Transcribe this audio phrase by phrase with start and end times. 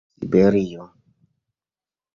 [0.27, 0.89] siberio